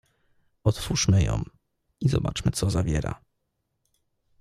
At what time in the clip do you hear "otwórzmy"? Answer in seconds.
0.63-1.23